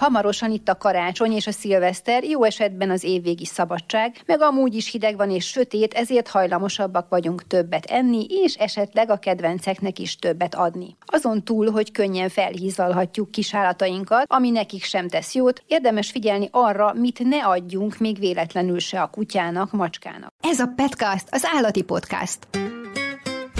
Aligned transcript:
Hamarosan 0.00 0.50
itt 0.50 0.68
a 0.68 0.76
karácsony 0.76 1.32
és 1.32 1.46
a 1.46 1.52
szilveszter, 1.52 2.24
jó 2.24 2.44
esetben 2.44 2.90
az 2.90 3.04
évvégi 3.04 3.44
szabadság, 3.44 4.22
meg 4.26 4.40
amúgy 4.40 4.74
is 4.74 4.90
hideg 4.90 5.16
van 5.16 5.30
és 5.30 5.46
sötét, 5.46 5.94
ezért 5.94 6.28
hajlamosabbak 6.28 7.08
vagyunk 7.08 7.46
többet 7.46 7.84
enni, 7.84 8.26
és 8.28 8.54
esetleg 8.54 9.10
a 9.10 9.16
kedvenceknek 9.16 9.98
is 9.98 10.16
többet 10.16 10.54
adni. 10.54 10.96
Azon 11.04 11.44
túl, 11.44 11.70
hogy 11.70 11.92
könnyen 11.92 12.28
felhízalhatjuk 12.28 13.30
kisállatainkat, 13.30 14.24
ami 14.26 14.50
nekik 14.50 14.84
sem 14.84 15.08
tesz 15.08 15.34
jót, 15.34 15.62
érdemes 15.66 16.10
figyelni 16.10 16.48
arra, 16.50 16.92
mit 16.94 17.18
ne 17.24 17.44
adjunk 17.44 17.98
még 17.98 18.18
véletlenül 18.18 18.78
se 18.78 19.02
a 19.02 19.10
kutyának, 19.10 19.72
macskának. 19.72 20.32
Ez 20.40 20.60
a 20.60 20.72
Petcast, 20.76 21.26
az 21.30 21.48
állati 21.54 21.82
podcast. 21.82 22.38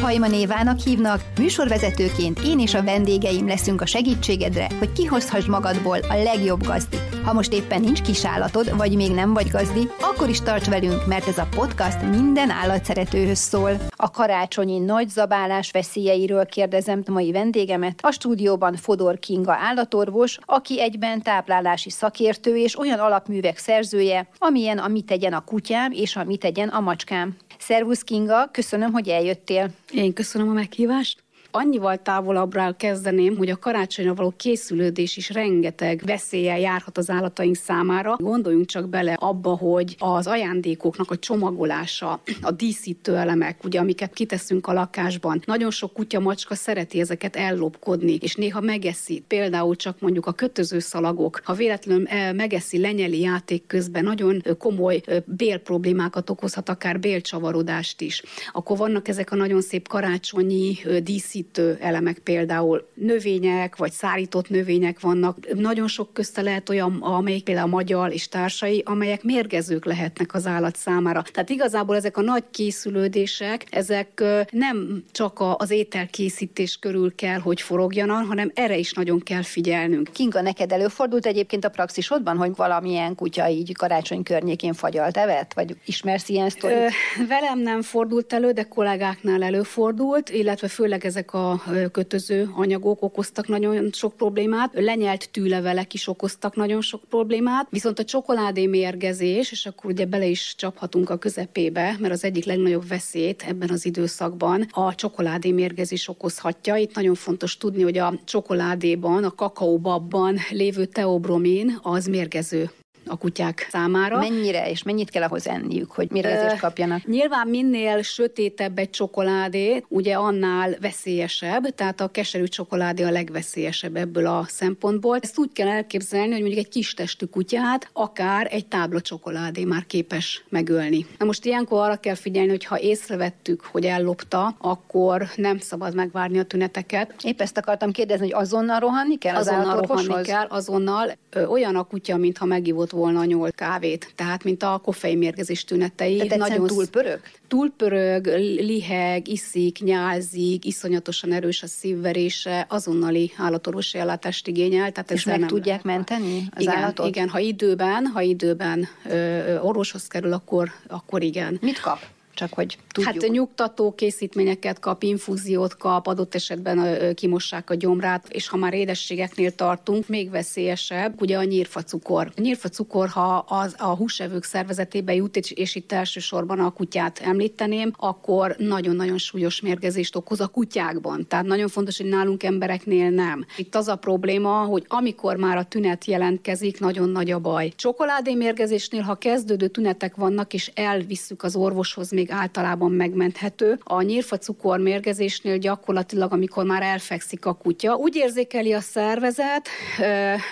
Hajman 0.00 0.32
Évának 0.32 0.78
hívnak, 0.78 1.20
műsorvezetőként 1.38 2.38
én 2.44 2.58
és 2.58 2.74
a 2.74 2.82
vendégeim 2.82 3.46
leszünk 3.46 3.80
a 3.80 3.86
segítségedre, 3.86 4.66
hogy 4.78 4.92
kihozhass 4.92 5.44
magadból 5.44 5.98
a 6.08 6.22
legjobb 6.22 6.66
gazdit. 6.66 7.02
Ha 7.24 7.32
most 7.32 7.52
éppen 7.52 7.80
nincs 7.80 8.02
kisállatod, 8.02 8.77
vagy 8.77 8.96
még 8.96 9.10
nem 9.10 9.32
vagy 9.32 9.48
gazdi, 9.48 9.88
akkor 10.00 10.28
is 10.28 10.41
tarts 10.41 10.68
velünk, 10.68 11.06
mert 11.06 11.27
ez 11.27 11.38
a 11.38 11.48
podcast 11.56 12.02
minden 12.02 12.50
állatszeretőhöz 12.50 13.38
szól. 13.38 13.70
A 13.96 14.10
karácsonyi 14.10 14.78
nagy 14.78 15.08
zabálás 15.08 15.70
veszélyeiről 15.70 16.46
kérdezem 16.46 17.02
mai 17.06 17.32
vendégemet, 17.32 17.98
a 18.02 18.10
stúdióban 18.10 18.77
Fodor 18.77 19.19
Kinga 19.19 19.56
állatorvos, 19.60 20.38
aki 20.44 20.80
egyben 20.80 21.22
táplálási 21.22 21.91
szakértő 21.91 22.56
és 22.56 22.78
olyan 22.78 22.98
alapművek 22.98 23.58
szerzője, 23.58 24.28
amilyen 24.38 24.78
a 24.78 24.88
Mit 24.88 25.06
tegyen 25.06 25.32
a 25.32 25.44
kutyám 25.44 25.92
és 25.92 26.16
a 26.16 26.24
Mit 26.24 26.41
tegyen 26.41 26.69
a 26.69 26.80
macskám. 26.80 27.36
Szervusz 27.58 28.02
Kinga, 28.02 28.48
köszönöm, 28.52 28.92
hogy 28.92 29.08
eljöttél. 29.08 29.70
Én 29.92 30.12
köszönöm 30.12 30.48
a 30.48 30.52
meghívást 30.52 31.22
annyival 31.50 32.02
távolabbra 32.02 32.74
kezdeném, 32.77 33.36
hogy 33.36 33.50
a 33.50 33.58
karácsonyra 33.58 34.14
való 34.14 34.32
készülődés 34.36 35.16
is 35.16 35.30
rengeteg 35.30 36.02
veszéllyel 36.06 36.58
járhat 36.58 36.98
az 36.98 37.10
állataink 37.10 37.56
számára. 37.56 38.16
Gondoljunk 38.16 38.66
csak 38.66 38.88
bele 38.88 39.12
abba, 39.12 39.56
hogy 39.56 39.96
az 39.98 40.27
ajándékoknak 40.27 41.10
a 41.10 41.19
csomagolása, 41.19 42.20
a 42.42 42.50
díszítő 42.50 43.16
elemek, 43.16 43.64
ugye, 43.64 43.78
amiket 43.78 44.12
kiteszünk 44.12 44.66
a 44.66 44.72
lakásban. 44.72 45.42
Nagyon 45.47 45.70
sok 45.70 45.92
kutya, 45.92 46.20
macska 46.20 46.55
szereti 46.55 47.00
ezeket 47.00 47.36
ellopkodni, 47.36 48.19
és 48.20 48.34
néha 48.34 48.60
megeszi. 48.60 49.25
Például 49.28 49.77
csak 49.77 50.00
mondjuk 50.00 50.27
a 50.27 50.32
kötözőszalagok, 50.32 51.41
ha 51.44 51.53
véletlenül 51.55 52.06
eh, 52.06 52.32
megeszi, 52.32 52.78
lenyeli 52.78 53.20
játék 53.20 53.66
közben, 53.66 54.05
nagyon 54.05 54.42
komoly 54.58 55.00
eh, 55.05 55.22
bélproblémákat 55.27 56.30
okozhat, 56.30 56.69
akár 56.69 57.00
bélcsavarodást 57.00 58.00
is. 58.00 58.22
Akkor 58.53 58.77
vannak 58.77 59.08
ezek 59.08 59.32
a 59.32 59.36
nagyon 59.36 59.60
szép 59.60 59.88
karácsonyi 59.88 60.78
eh, 60.84 60.98
díszítő 61.41 61.78
elemek 61.80 62.19
például 62.19 62.88
növények, 62.94 63.77
vagy 63.77 63.92
szárított 63.92 64.48
növények 64.48 65.00
vannak. 65.00 65.55
Nagyon 65.55 65.88
sok 65.88 66.12
közte 66.12 66.42
lehet 66.42 66.69
olyan, 66.69 66.98
amelyik 67.00 67.44
például 67.44 67.66
a 67.66 67.70
magyar 67.70 68.12
és 68.12 68.28
társai, 68.28 68.82
amelyek 68.86 69.22
mérgezők 69.22 69.84
lehetnek 69.84 70.34
az 70.34 70.47
állat 70.47 70.77
számára. 70.77 71.22
Tehát 71.32 71.50
igazából 71.50 71.97
ezek 71.97 72.16
a 72.16 72.20
nagy 72.20 72.44
készülődések, 72.50 73.66
ezek 73.70 74.22
nem 74.50 75.05
csak 75.12 75.42
az 75.56 75.70
ételkészítés 75.70 76.77
körül 76.77 77.14
kell, 77.14 77.38
hogy 77.38 77.60
forogjanak, 77.60 78.27
hanem 78.27 78.50
erre 78.54 78.77
is 78.77 78.92
nagyon 78.92 79.20
kell 79.20 79.42
figyelnünk. 79.42 80.08
Kinga, 80.12 80.41
neked 80.41 80.72
előfordult 80.72 81.27
egyébként 81.27 81.64
a 81.64 81.69
praxisodban, 81.69 82.36
hogy 82.36 82.56
valamilyen 82.56 83.14
kutya 83.14 83.48
így 83.48 83.77
karácsony 83.77 84.22
környékén 84.22 84.72
fagyalt 84.72 85.16
evett? 85.16 85.52
Vagy 85.52 85.77
ismersz 85.84 86.28
ilyen 86.28 86.50
sztorit? 86.50 86.92
Velem 87.28 87.58
nem 87.58 87.82
fordult 87.82 88.32
elő, 88.32 88.52
de 88.52 88.62
kollégáknál 88.62 89.42
előfordult, 89.42 90.30
illetve 90.30 90.69
főleg 90.69 91.04
ezek 91.04 91.30
a 91.34 91.62
kötöző 91.92 92.50
anyagok 92.55 93.03
okoztak 93.03 93.48
nagyon 93.48 93.92
sok 93.92 94.17
problémát, 94.17 94.70
lenyelt 94.75 95.31
tűlevelek 95.31 95.95
is 95.95 96.09
okoztak 96.09 96.56
nagyon 96.56 96.81
sok 96.81 97.03
problémát, 97.09 97.67
viszont 97.70 97.98
a 97.98 98.05
csokoládé 98.05 98.67
mérgezés, 98.67 99.53
és 99.53 99.67
akkor 99.67 99.91
ugye 99.91 100.05
bele 100.05 100.27
is 100.27 100.55
csaphatunk 100.56 101.11
a 101.11 101.19
közepébe, 101.19 101.97
mert 102.00 102.12
az 102.12 102.25
egyik 102.25 102.45
legnagyobb 102.45 102.89
veszélyt 102.89 103.42
ebben 103.42 103.70
az 103.70 103.84
időszakban 103.84 104.66
a 104.71 104.94
csokoládé 104.94 105.53
mérgezés 105.53 106.09
okozhatja. 106.09 106.77
Itt 106.77 106.94
nagyon 106.94 107.15
fontos 107.15 107.56
tudni, 107.56 107.83
hogy 107.83 107.99
a 107.99 108.21
csokoládéban, 108.25 109.25
a 109.25 109.34
kakaóbabban 109.34 110.37
lévő 110.50 110.84
teobromin 110.84 111.78
az 111.83 112.06
mérgező 112.06 112.71
a 113.10 113.16
kutyák 113.16 113.69
számára. 113.71 114.19
Mennyire 114.19 114.71
és 114.71 114.82
mennyit 114.82 115.10
kell 115.10 115.22
ahhoz 115.22 115.48
enniük, 115.48 115.91
hogy 115.91 116.10
mérgezést 116.10 116.60
kapjanak? 116.60 117.06
Nyilván 117.06 117.48
minél 117.48 118.03
sötétebb 118.03 118.78
egy 118.78 118.91
csokoládé, 118.91 119.84
ugye 119.88 120.15
annál 120.15 120.76
veszélyesebb, 120.81 121.75
tehát 121.75 122.00
a 122.00 122.09
keserű 122.09 122.44
csokoládé 122.44 123.03
a 123.03 123.10
legveszélyesebb 123.10 123.97
ebből 123.97 124.26
a 124.26 124.44
szempontból. 124.48 125.19
Ezt 125.21 125.38
úgy 125.38 125.53
kell 125.53 125.69
elképzelni, 125.69 126.32
hogy 126.32 126.41
mondjuk 126.41 126.65
egy 126.65 126.69
kis 126.69 126.94
testű 126.94 127.26
kutyát 127.26 127.88
akár 127.93 128.48
egy 128.50 128.66
tábla 128.66 129.00
csokoládé 129.00 129.65
már 129.65 129.87
képes 129.87 130.44
megölni. 130.48 131.06
Na 131.19 131.25
most 131.25 131.44
ilyenkor 131.44 131.82
arra 131.82 131.97
kell 131.97 132.15
figyelni, 132.15 132.50
hogy 132.50 132.65
ha 132.65 132.81
észrevettük, 132.81 133.60
hogy 133.60 133.84
ellopta, 133.84 134.54
akkor 134.59 135.28
nem 135.37 135.59
szabad 135.59 135.94
megvárni 135.94 136.38
a 136.38 136.42
tüneteket. 136.42 137.15
Épp 137.22 137.41
ezt 137.41 137.59
akartam 137.59 137.92
kérdezni, 137.92 138.31
hogy 138.31 138.42
azonnal 138.42 138.78
rohanni 138.78 139.19
kell 139.19 139.37
az 139.37 139.47
azonnal 139.47 139.81
rohanni 139.81 140.22
kell, 140.22 140.47
azonnal. 140.48 141.12
Ö, 141.31 141.44
olyan 141.44 141.77
a 141.77 141.82
kutya, 141.82 142.16
mintha 142.16 142.44
megivott 142.44 142.91
volna 143.00 143.25
nyolc 143.25 143.55
kávét, 143.55 144.12
tehát 144.15 144.44
mint 144.44 144.62
a 144.62 144.81
koffeinmérgezés 144.83 145.65
tünetei. 145.65 146.16
Tehát 146.16 146.49
nagyon 146.49 146.66
túlpörög? 146.66 147.21
Túlpörög, 147.49 148.27
liheg, 148.59 149.28
iszik, 149.28 149.78
nyálzik, 149.78 150.65
iszonyatosan 150.65 151.33
erős 151.33 151.62
a 151.62 151.66
szívverése, 151.66 152.66
azonnali 152.69 153.33
állatorvosi 153.37 153.99
ellátást 153.99 154.49
igényel. 154.49 154.93
Tehát 154.93 155.10
És 155.10 155.25
meg 155.25 155.39
nem 155.39 155.49
tudják 155.49 155.83
menteni 155.83 156.49
az 156.55 156.62
igen, 156.62 156.75
állatot? 156.77 157.06
Igen, 157.06 157.28
ha 157.28 157.39
időben, 157.39 158.06
ha 158.06 158.21
időben 158.21 158.89
ö, 159.09 159.59
orvoshoz 159.59 160.06
kerül, 160.06 160.33
akkor, 160.33 160.71
akkor 160.89 161.22
igen. 161.22 161.59
Mit 161.60 161.81
kap? 161.81 161.99
Csak 162.34 162.52
hogy 162.52 162.78
tudjuk. 162.92 163.14
Hát 163.14 163.30
nyugtató 163.30 163.94
készítményeket 163.94 164.78
kap, 164.78 165.02
infúziót 165.02 165.76
kap, 165.76 166.06
adott 166.06 166.34
esetben 166.34 167.14
kimossák 167.14 167.70
a 167.70 167.74
gyomrát, 167.74 168.28
és 168.28 168.48
ha 168.48 168.56
már 168.56 168.74
édességeknél 168.74 169.54
tartunk, 169.54 170.08
még 170.08 170.30
veszélyesebb, 170.30 171.20
ugye 171.20 171.36
a 171.36 171.44
nyírfacukor. 171.44 172.32
A 172.36 172.41
nyírfacukor, 172.41 173.08
ha 173.08 173.44
az, 173.48 173.74
a 173.78 173.96
húsevők 173.96 174.44
szervezetébe 174.44 175.14
jut, 175.14 175.36
és 175.36 175.74
itt 175.74 175.92
elsősorban 175.92 176.58
a 176.58 176.70
kutyát 176.70 177.18
említeném, 177.18 177.92
akkor 177.96 178.54
nagyon-nagyon 178.58 179.18
súlyos 179.18 179.60
mérgezést 179.60 180.16
okoz 180.16 180.41
a 180.41 180.47
kutyákban. 180.47 181.26
Tehát 181.26 181.44
nagyon 181.44 181.68
fontos, 181.68 181.97
hogy 181.97 182.08
nálunk 182.08 182.42
embereknél 182.42 183.10
nem. 183.10 183.47
Itt 183.56 183.74
az 183.74 183.88
a 183.88 183.97
probléma, 183.97 184.50
hogy 184.50 184.84
amikor 184.88 185.36
már 185.36 185.56
a 185.56 185.64
tünet 185.64 186.04
jelentkezik, 186.04 186.80
nagyon 186.80 187.08
nagy 187.08 187.30
a 187.30 187.38
baj. 187.38 187.72
Csokoládémérgezésnél, 187.76 189.02
ha 189.02 189.14
kezdődő 189.14 189.68
tünetek 189.68 190.16
vannak, 190.16 190.54
és 190.54 190.70
elvisszük 190.74 191.42
az 191.42 191.56
orvoshoz, 191.56 192.10
még 192.20 192.31
általában 192.31 192.92
megmenthető. 192.92 193.78
A 193.84 194.03
nyírfa 194.03 194.36
cukormérgezésnél 194.38 195.58
gyakorlatilag, 195.58 196.32
amikor 196.32 196.64
már 196.64 196.82
elfekszik 196.82 197.47
a 197.47 197.53
kutya, 197.53 197.94
úgy 197.94 198.16
érzékeli 198.16 198.72
a 198.72 198.81
szervezet, 198.81 199.69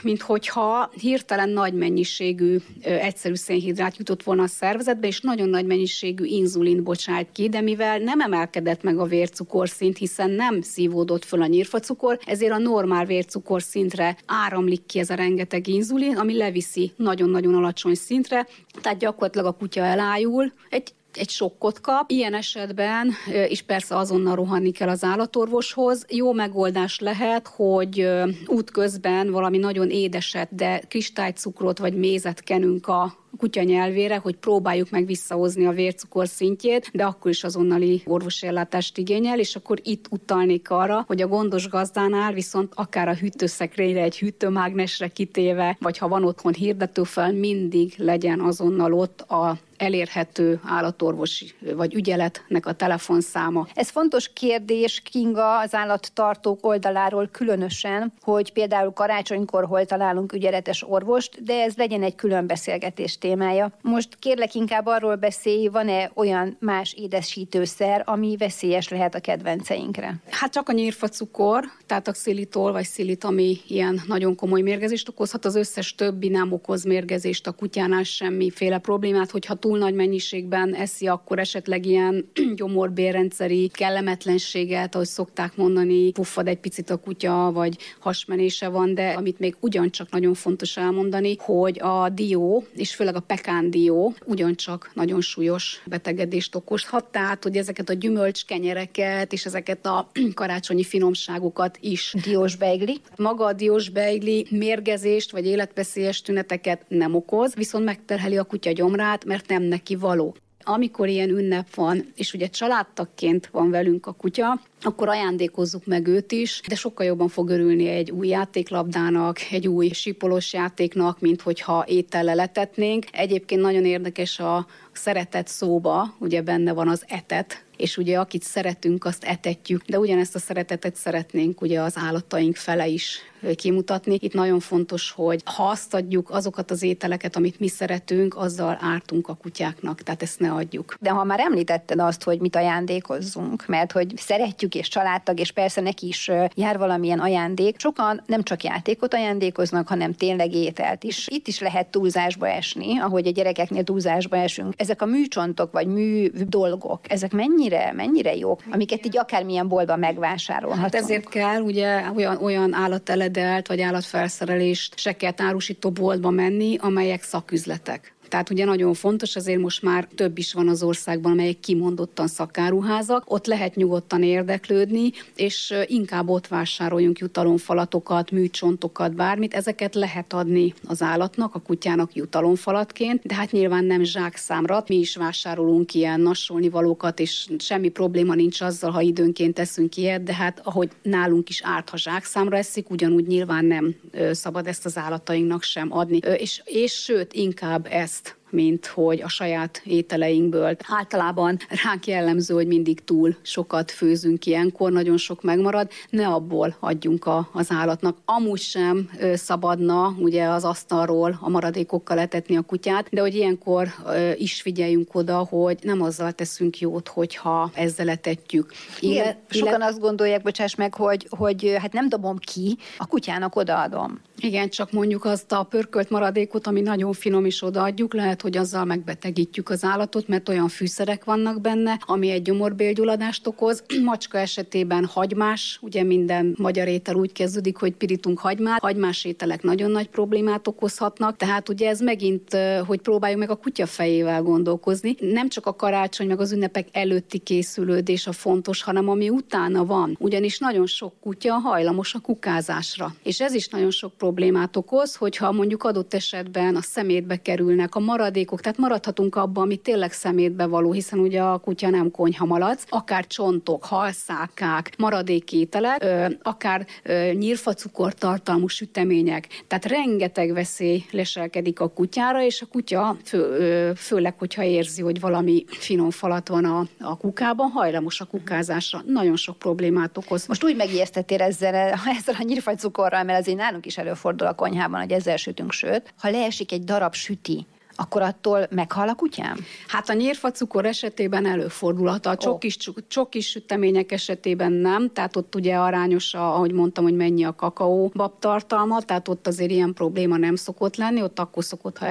mint 0.03 0.23
hogyha 0.23 0.91
hirtelen 1.01 1.49
nagy 1.49 1.75
mennyiségű 1.75 2.57
egyszerű 2.83 3.35
szénhidrát 3.35 3.97
jutott 3.97 4.23
volna 4.23 4.43
a 4.43 4.47
szervezetbe, 4.47 5.07
és 5.07 5.21
nagyon 5.21 5.49
nagy 5.49 5.67
mennyiségű 5.67 6.25
inzulin 6.25 6.83
bocsájt 6.83 7.29
ki, 7.33 7.49
de 7.49 7.61
mivel 7.61 7.99
nem 7.99 8.21
emelkedett 8.21 8.83
meg 8.83 8.99
a 8.99 9.05
vércukorszint, 9.05 9.99
hiszen 9.99 10.31
nem 10.31 10.61
szívódott 10.61 11.25
föl 11.25 11.43
a 11.43 11.47
nyírfacukor, 11.47 12.19
ezért 12.27 12.53
a 12.53 12.59
normál 12.59 13.05
vércukorszintre 13.05 14.17
áramlik 14.27 14.87
ki 14.87 14.99
ez 14.99 15.11
a 15.11 15.15
rengeteg 15.15 15.67
inzulin, 15.67 16.17
ami 16.17 16.37
leviszi 16.37 16.93
nagyon-nagyon 16.97 17.55
alacsony 17.55 17.95
szintre, 17.95 18.47
tehát 18.81 18.99
gyakorlatilag 18.99 19.47
a 19.47 19.53
kutya 19.53 19.83
elájul, 19.85 20.53
egy 20.71 20.93
egy 21.13 21.31
sokkot 21.31 21.81
kap. 21.81 22.11
Ilyen 22.11 22.35
esetben 22.35 23.13
is 23.49 23.63
persze 23.63 23.97
azonnal 23.97 24.35
rohanni 24.35 24.71
kell 24.71 24.89
az 24.89 25.05
állatorvoshoz. 25.05 26.05
Jó 26.09 26.33
megoldás 26.33 26.99
lehet, 26.99 27.47
hogy 27.47 28.09
útközben 28.47 29.31
valami 29.31 29.59
nagyon 29.59 29.91
édeset, 29.91 30.55
de 30.55 30.79
kristálycukrot 30.79 31.79
vagy 31.79 31.95
mézet 31.95 32.41
kenünk 32.41 32.87
a 32.87 33.17
kutya 33.37 33.63
nyelvére, 33.63 34.17
hogy 34.17 34.37
próbáljuk 34.37 34.91
meg 34.91 35.07
visszahozni 35.07 35.67
a 35.67 35.71
vércukor 35.71 36.29
szintjét, 36.29 36.91
de 36.93 37.05
akkor 37.05 37.31
is 37.31 37.45
azonnali 37.45 38.03
orvosi 38.07 38.47
ellátást 38.47 38.99
igényel, 38.99 39.39
és 39.39 39.57
akkor 39.57 39.79
itt 39.83 40.07
utalnék 40.11 40.71
arra, 40.71 41.05
hogy 41.07 41.23
a 41.23 41.27
gondos 41.29 41.69
gazdánál 41.69 42.33
viszont 42.33 42.73
akár 42.75 43.09
a 43.09 43.15
hűtőszekrényre 43.15 44.03
egy 44.03 44.19
hűtőmágnesre 44.19 45.09
kitéve, 45.09 45.77
vagy 45.81 45.99
ha 45.99 46.09
van 46.09 46.25
otthon 46.25 46.53
hirdetőfel, 46.53 47.33
mindig 47.33 47.95
legyen 47.97 48.41
azonnal 48.41 48.93
ott 48.93 49.21
a 49.21 49.59
elérhető 49.79 50.61
állatorvosi 50.65 51.51
vagy 51.75 51.95
ügyeletnek 51.95 52.67
a 52.67 52.73
telefonszáma. 52.73 53.67
Ez 53.75 53.91
fontos 53.91 54.33
kérdés, 54.33 55.01
Kinga, 55.01 55.59
az 55.59 55.75
állattartók 55.75 56.67
oldaláról 56.67 57.29
különösen, 57.33 58.13
hogy 58.21 58.53
például 58.53 58.93
karácsonykor 58.93 59.65
hol 59.65 59.85
találunk 59.85 60.33
ügyeletes 60.33 60.85
orvost, 60.89 61.43
de 61.43 61.63
ez 61.63 61.77
legyen 61.77 62.03
egy 62.03 62.15
külön 62.15 62.47
beszélgetés 62.47 63.18
témája. 63.19 63.73
Most 63.83 64.17
kérlek 64.19 64.55
inkább 64.55 64.87
arról 64.87 65.17
beszélj, 65.17 65.67
van-e 65.69 66.11
olyan 66.15 66.57
más 66.61 66.93
édesítőszer, 66.93 68.03
ami 68.07 68.37
veszélyes 68.37 68.89
lehet 68.89 69.15
a 69.15 69.21
kedvenceinkre? 69.21 70.21
Hát 70.31 70.53
csak 70.53 70.69
a 70.69 70.73
nyírfacukor, 70.73 71.65
tehát 71.87 72.09
a 72.09 72.13
xilitol 72.13 72.73
vagy 72.73 72.85
szilit, 72.85 73.25
ami 73.25 73.57
ilyen 73.67 74.01
nagyon 74.07 74.35
komoly 74.35 74.61
mérgezést 74.61 75.09
okozhat, 75.09 75.45
az 75.45 75.55
összes 75.55 75.95
többi 75.95 76.29
nem 76.29 76.53
okoz 76.53 76.85
mérgezést 76.85 77.47
a 77.47 77.53
kutyánál 77.53 78.03
semmiféle 78.03 78.79
problémát, 78.79 79.31
hogyha 79.31 79.55
túl 79.55 79.79
nagy 79.79 79.95
mennyiségben 79.95 80.75
eszi, 80.75 81.07
akkor 81.07 81.39
esetleg 81.39 81.87
ilyen 81.87 82.31
gyomorbérrendszeri 82.57 83.69
kellemetlenséget, 83.69 84.95
ahogy 84.95 85.07
szokták 85.07 85.57
mondani, 85.57 86.13
puffad 86.13 86.49
egy 86.49 86.59
picit 86.59 86.91
a 86.91 86.97
kutya, 86.97 87.51
vagy 87.53 87.77
hasmenése 87.99 88.69
van, 88.69 88.95
de 88.95 89.09
amit 89.11 89.39
még 89.39 89.57
ugyancsak 89.61 90.11
nagyon 90.11 90.35
fontos 90.35 90.77
elmondani, 90.77 91.37
hogy 91.39 91.81
a 91.81 92.09
dió, 92.09 92.65
és 92.75 92.95
főleg 92.95 93.08
a 93.17 93.21
pekán 93.21 93.71
dió 93.71 94.15
ugyancsak 94.25 94.91
nagyon 94.95 95.21
súlyos 95.21 95.83
betegedést 95.87 96.55
okozhat, 96.55 97.05
tehát 97.05 97.43
hogy 97.43 97.57
ezeket 97.57 97.89
a 97.89 97.93
gyümölcskenyereket 97.93 99.33
és 99.33 99.45
ezeket 99.45 99.87
a 99.87 100.11
karácsonyi 100.35 100.85
finomságokat 100.85 101.79
is. 101.81 102.15
Diós 102.23 102.57
beigli? 102.57 103.01
Maga 103.17 103.45
a 103.45 103.53
diós 103.53 103.89
beigli 103.89 104.47
mérgezést 104.51 105.31
vagy 105.31 105.47
életveszélyes 105.47 106.23
tüneteket 106.23 106.85
nem 106.89 107.15
okoz, 107.15 107.55
viszont 107.55 107.85
megterheli 107.85 108.37
a 108.37 108.45
kutya 108.45 108.73
gyomrát, 108.73 109.25
mert 109.25 109.49
nem 109.49 109.63
neki 109.63 109.97
való 109.97 110.37
amikor 110.69 111.09
ilyen 111.09 111.29
ünnep 111.29 111.75
van, 111.75 112.13
és 112.15 112.33
ugye 112.33 112.47
családtakként 112.47 113.47
van 113.47 113.71
velünk 113.71 114.07
a 114.07 114.13
kutya, 114.13 114.61
akkor 114.83 115.09
ajándékozzuk 115.09 115.87
meg 115.87 116.07
őt 116.07 116.33
is, 116.33 116.61
de 116.69 116.75
sokkal 116.75 117.07
jobban 117.07 117.29
fog 117.29 117.49
örülni 117.49 117.89
egy 117.89 118.11
új 118.11 118.29
játéklabdának, 118.29 119.39
egy 119.51 119.69
új 119.69 119.89
sípolós 119.89 120.53
játéknak, 120.53 121.21
mint 121.21 121.43
hogyha 121.43 121.85
étellel 121.87 122.35
letetnénk. 122.35 123.05
Egyébként 123.13 123.61
nagyon 123.61 123.85
érdekes 123.85 124.39
a 124.39 124.67
szeretet 124.93 125.49
szóba, 125.49 126.15
ugye 126.19 126.43
benne 126.43 126.73
van 126.73 126.89
az 126.89 127.05
etet, 127.09 127.65
és 127.77 127.97
ugye 127.97 128.19
akit 128.19 128.43
szeretünk, 128.43 129.05
azt 129.05 129.25
etetjük, 129.25 129.83
de 129.85 129.99
ugyanezt 129.99 130.35
a 130.35 130.39
szeretetet 130.39 130.97
szeretnénk 130.97 131.61
ugye 131.61 131.81
az 131.81 131.97
állataink 131.97 132.57
fele 132.57 132.87
is 132.87 133.19
kimutatni. 133.57 134.19
Itt 134.21 134.33
nagyon 134.33 134.61
fontos, 134.61 135.11
hogy 135.11 135.43
ha 135.45 135.63
azt 135.63 135.95
adjuk 135.95 136.31
azokat 136.31 136.71
az 136.71 136.83
ételeket, 136.83 137.37
amit 137.37 137.61
mi 137.61 137.69
szeretünk, 137.69 138.37
azzal 138.37 138.79
ártunk 138.81 139.29
a 139.29 139.35
kutyáknak, 139.35 140.03
tehát 140.03 140.23
ezt 140.23 140.41
ne 140.41 140.53
adjuk. 140.53 140.95
De 141.01 141.11
ha 141.11 141.25
már 141.25 141.41
említetted 141.41 141.99
azt, 142.01 142.23
hogy 142.23 142.41
mit 142.41 142.57
ajándékozzunk, 142.57 143.67
mert 143.67 143.93
hogy 143.93 144.13
szeretjük 144.17 144.68
és 144.75 144.89
családtag, 144.89 145.41
és 145.41 145.53
persze 145.53 145.81
neki 145.81 146.07
is 146.07 146.31
jár 146.55 146.79
valamilyen 146.79 147.19
ajándék, 147.19 147.81
sokan 147.81 148.23
nem 148.27 148.43
csak 148.43 148.63
játékot 148.63 149.15
ajándékoznak, 149.15 149.89
hanem 149.89 150.13
tényleg 150.13 150.53
ételt 150.53 151.05
is. 151.05 151.27
Itt 151.31 151.47
is 151.47 151.61
lehet 151.61 151.87
túlzásba 151.87 152.49
esni, 152.49 152.99
ahogy 152.99 153.27
a 153.27 153.31
gyerekeknél 153.31 153.85
túlzásba 153.85 154.37
esünk. 154.37 154.75
Ezek 154.77 155.03
a 155.03 155.07
műcsontok 155.07 155.73
vagy 155.73 155.87
mű 155.87 156.31
dolgok, 156.33 157.01
ezek 157.09 157.33
mennyire, 157.33 157.93
mennyire 157.93 158.35
jók, 158.37 158.63
amiket 158.71 159.07
így 159.07 159.19
akármilyen 159.19 159.69
boltban 159.69 159.99
megvásárolhatunk. 159.99 160.93
Hát 160.93 161.03
ezért 161.03 161.29
kell 161.29 161.61
ugye 161.61 162.03
olyan, 162.15 162.37
olyan 162.43 162.75
állatele 162.75 163.29
eledelt 163.29 163.69
vagy 163.69 163.81
állatfelszerelést 163.81 164.99
se 164.99 165.13
kell 165.13 165.33
árusító 165.37 165.91
boltba 165.91 166.31
menni, 166.31 166.77
amelyek 166.81 167.23
szaküzletek. 167.23 168.15
Tehát 168.29 168.51
ugye 168.51 168.65
nagyon 168.65 168.95
fontos, 168.95 169.37
azért 169.37 169.61
most 169.61 169.83
már 169.83 170.09
több 170.15 170.39
is 170.39 170.53
van 170.53 170.69
az 170.69 170.83
országban, 170.83 171.33
amelyek 171.33 171.61
kimondottan 171.61 172.27
szakáruházak, 172.27 173.23
ott 173.27 173.47
lehet 173.47 173.75
nyugodtan 173.75 174.23
érdeklődni, 174.23 175.13
és 175.37 175.75
inkább 175.87 176.29
ott 176.29 176.47
vásároljunk 176.47 177.19
jutalomfalatokat, 177.19 178.31
műcsontokat, 178.31 179.15
bármit, 179.15 179.55
ezeket 179.55 179.95
lehet 179.95 180.33
adni 180.33 180.75
az 180.87 181.03
állatnak, 181.03 181.55
a 181.55 181.59
kutyának 181.59 182.15
jutalomfalatként, 182.15 183.23
de 183.23 183.35
hát 183.35 183.53
nyilván 183.53 183.85
nem 183.85 184.03
zsákszámra. 184.03 184.85
Mi 184.89 184.97
is 184.97 185.17
vásárolunk 185.17 185.95
ilyen 185.95 186.21
nasolni 186.21 186.69
valókat, 186.69 187.21
és 187.21 187.47
semmi 187.59 187.89
probléma 187.89 188.35
nincs 188.35 188.61
azzal, 188.61 188.91
ha 188.91 189.01
időnként 189.01 189.55
teszünk 189.55 189.97
ilyet, 189.97 190.23
de 190.23 190.35
hát 190.35 190.61
ahogy 190.65 190.91
nálunk 191.03 191.49
is 191.49 191.61
árt, 191.65 191.89
ha 191.89 191.97
zsákszámra 191.97 192.57
eszik, 192.57 192.91
ugyanúgy 192.91 193.27
nyilván 193.27 193.65
nem 193.65 193.95
szabad 194.33 194.67
ezt 194.67 194.85
az 194.85 194.97
állatainknak 194.97 195.63
sem 195.63 195.93
adni. 195.93 196.17
És, 196.17 196.63
és 196.65 196.93
sőt, 196.93 197.33
inkább 197.33 197.87
ezt 197.91 198.18
podcast. 198.25 198.38
Mint 198.51 198.87
hogy 198.87 199.23
a 199.23 199.29
saját 199.29 199.81
ételeinkből. 199.85 200.77
Általában 200.89 201.59
ránk 201.85 202.07
jellemző, 202.07 202.55
hogy 202.55 202.67
mindig 202.67 203.05
túl 203.05 203.37
sokat 203.43 203.91
főzünk 203.91 204.47
ilyenkor, 204.47 204.93
nagyon 204.93 205.17
sok 205.17 205.43
megmarad, 205.43 205.91
ne 206.11 206.27
abból 206.27 206.77
adjunk 206.81 207.27
a, 207.27 207.49
az 207.53 207.71
állatnak. 207.71 208.17
Amúgy 208.25 208.61
sem 208.61 209.11
szabadna 209.35 210.15
ugye 210.19 210.45
az 210.45 210.65
asztalról 210.65 211.39
a 211.41 211.49
maradékokkal 211.49 212.17
letetni 212.17 212.57
a 212.57 212.63
kutyát, 212.63 213.09
de 213.11 213.21
hogy 213.21 213.35
ilyenkor 213.35 213.89
is 214.35 214.61
figyeljünk 214.61 215.15
oda, 215.15 215.37
hogy 215.37 215.79
nem 215.83 216.03
azzal 216.03 216.33
teszünk 216.33 216.79
jót, 216.79 217.09
hogyha 217.09 217.71
ezzel 217.75 218.09
etetjük. 218.09 218.73
Igen, 219.01 219.37
sokan 219.49 219.83
azt 219.83 220.01
gondolják, 220.01 220.43
bocsáss 220.43 220.75
meg, 220.75 220.95
hogy, 220.95 221.27
hogy 221.31 221.77
hát 221.79 221.93
nem 221.93 222.09
dobom 222.09 222.37
ki, 222.37 222.77
a 222.99 223.07
kutyának 223.07 223.57
odaadom. 223.57 224.21
Igen, 224.41 224.69
csak 224.69 224.93
mondjuk 224.93 225.25
azt 225.25 225.53
a 225.53 225.63
pörkölt 225.63 226.11
maradékot, 226.11 226.67
ami 226.67 226.81
nagyon 226.81 227.13
finom 227.13 227.47
is 227.47 227.63
odaadjuk, 227.63 228.15
lehet, 228.15 228.38
hogy 228.41 228.57
azzal 228.57 228.85
megbetegítjük 228.85 229.69
az 229.69 229.85
állatot, 229.85 230.29
mert 230.29 230.49
olyan 230.49 230.69
fűszerek 230.69 231.25
vannak 231.25 231.61
benne, 231.61 231.99
ami 232.07 232.31
egy 232.31 232.43
gyomorbélgyulladást 232.43 233.47
okoz. 233.47 233.83
Macska 234.05 234.39
esetében 234.39 235.05
hagymás, 235.05 235.79
ugye 235.83 236.03
minden 236.03 236.55
magyar 236.59 236.89
étel 236.89 237.15
úgy 237.15 237.33
kezdődik, 237.33 237.77
hogy 237.77 237.93
pirítunk 237.93 238.39
hagymát. 238.39 238.81
Hagymás 238.81 239.25
ételek 239.25 239.63
nagyon 239.63 239.91
nagy 239.91 240.09
problémát 240.09 240.67
okozhatnak, 240.67 241.37
tehát 241.37 241.69
ugye 241.69 241.89
ez 241.89 242.01
megint, 242.01 242.57
hogy 242.87 243.01
próbáljuk 243.01 243.39
meg 243.39 243.51
a 243.51 243.57
kutya 243.57 243.87
fejével 243.87 244.43
gondolkozni. 244.43 245.17
Nem 245.21 245.49
csak 245.49 245.67
a 245.67 245.77
karácsony, 245.77 246.27
meg 246.27 246.41
az 246.41 246.53
ünnepek 246.53 246.89
előtti 246.93 247.39
készülődés 247.39 248.27
a 248.27 248.33
fontos, 248.33 248.83
hanem 248.83 249.09
ami 249.09 249.29
utána 249.29 249.85
van. 249.85 250.17
Ugyanis 250.21 250.59
nagyon 250.59 250.87
sok 250.87 251.15
kutya 251.21 251.55
hajlamos 251.55 252.15
a 252.15 252.19
kukázásra. 252.19 253.15
És 253.23 253.41
ez 253.41 253.55
is 253.55 253.69
nagyon 253.69 253.91
sok 253.91 254.13
problémát 254.17 254.77
okoz, 254.77 255.15
hogyha 255.15 255.53
mondjuk 255.53 255.85
adott 255.85 256.15
esetben 256.15 256.77
a 256.77 256.83
szemétbe 256.83 257.37
kerülnek 257.37 257.95
a 257.95 258.01
maradékok, 258.29 258.61
tehát 258.61 258.79
maradhatunk 258.79 259.37
abban, 259.37 259.65
ami 259.65 259.77
tényleg 259.77 260.13
szemétbe 260.13 260.67
való, 260.67 260.93
hiszen 260.93 261.19
ugye 261.19 261.43
a 261.43 261.59
kutya 261.59 261.89
nem 261.89 262.11
konyhamalac, 262.11 262.83
akár 262.89 263.27
csontok, 263.27 263.85
halszákák, 263.85 264.95
maradékételek, 264.99 266.05
akár 266.43 266.87
nyírfacukor 267.33 268.15
tartalmú 268.15 268.67
sütemények. 268.67 269.65
Tehát 269.67 269.87
rengeteg 269.87 270.53
veszély 270.53 271.05
leselkedik 271.11 271.81
a 271.81 271.89
kutyára, 271.89 272.43
és 272.43 272.63
a 272.63 272.67
kutya 272.67 273.17
fő, 273.25 273.93
főleg, 273.97 274.39
hogyha 274.39 274.63
érzi, 274.63 275.03
hogy 275.03 275.21
valami 275.21 275.65
finom 275.69 276.11
falat 276.11 276.49
van 276.49 276.65
a, 276.65 276.87
a 277.01 277.17
kukában, 277.17 277.69
hajlamos 277.69 278.21
a 278.21 278.25
kukázásra. 278.25 279.03
Nagyon 279.07 279.37
sok 279.37 279.59
problémát 279.59 280.17
okoz. 280.17 280.47
Most 280.47 280.65
úgy 280.65 280.77
megijesztettél 280.77 281.43
ezzel, 281.43 281.75
ezzel 282.19 282.35
a 282.39 282.43
nyírfacukorral, 282.43 283.23
mert 283.23 283.41
azért 283.41 283.59
nálunk 283.59 283.87
is 283.87 283.99
elő 283.99 284.09
előfordul 284.09 284.47
a 284.47 284.55
konyhában, 284.55 285.01
hogy 285.01 285.13
ezzel 285.13 285.37
sütünk 285.37 285.73
sőt, 285.73 286.15
ha 286.19 286.31
leesik 286.31 286.73
egy 286.73 286.85
darab 286.85 287.15
süti, 287.15 287.67
akkor 288.01 288.23
attól 288.23 288.67
meghal 288.71 289.09
a 289.09 289.15
kutyám? 289.15 289.57
Hát 289.87 290.09
a 290.09 290.13
nyírfacukor 290.13 290.85
esetében 290.85 291.47
előfordulhat, 291.47 292.27
a 292.27 292.37
csokis, 292.37 292.77
csokis 293.09 293.49
sütemények 293.49 294.13
esetében 294.13 294.73
nem, 294.73 295.13
tehát 295.13 295.37
ott 295.37 295.55
ugye 295.55 295.77
arányos, 295.77 296.35
ahogy 296.35 296.73
mondtam, 296.73 297.05
hogy 297.05 297.15
mennyi 297.15 297.45
a 297.45 297.55
kakaó 297.55 298.13
bab 298.15 298.33
tartalma, 298.39 299.03
tehát 299.03 299.29
ott 299.29 299.47
azért 299.47 299.71
ilyen 299.71 299.93
probléma 299.95 300.37
nem 300.37 300.57
szokott 300.57 300.97
lenni, 300.97 301.23
ott 301.23 301.39
akkor 301.39 301.65
szokott, 301.65 301.99
ha 301.99 302.07